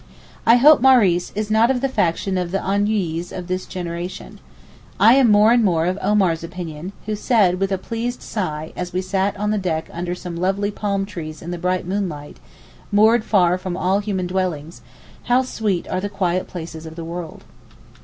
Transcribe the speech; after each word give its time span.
I 0.47 0.55
hope 0.55 0.81
Maurice 0.81 1.31
is 1.35 1.51
not 1.51 1.69
of 1.69 1.79
the 1.79 1.87
faction 1.87 2.35
of 2.35 2.49
the 2.49 2.57
ennuyés 2.57 3.31
of 3.31 3.45
this 3.45 3.67
generation. 3.67 4.39
I 4.99 5.13
am 5.13 5.29
more 5.29 5.51
and 5.51 5.63
more 5.63 5.85
of 5.85 5.99
Omar's 6.01 6.43
opinion, 6.43 6.91
who 7.05 7.15
said, 7.15 7.59
with 7.59 7.71
a 7.71 7.77
pleased 7.77 8.23
sigh, 8.23 8.73
as 8.75 8.93
we 8.93 9.01
sat 9.03 9.37
on 9.37 9.51
the 9.51 9.59
deck 9.59 9.89
under 9.93 10.15
some 10.15 10.35
lovely 10.35 10.71
palm 10.71 11.05
trees 11.05 11.43
in 11.43 11.51
the 11.51 11.59
bright 11.59 11.85
moon 11.85 12.09
light, 12.09 12.37
moored 12.91 13.23
far 13.23 13.59
from 13.59 13.77
all 13.77 13.99
human 13.99 14.25
dwellings, 14.25 14.81
'how 15.25 15.43
sweet 15.43 15.87
are 15.87 16.01
the 16.01 16.09
quiet 16.09 16.47
places 16.47 16.87
of 16.87 16.95
the 16.95 17.05
world. 17.05 17.43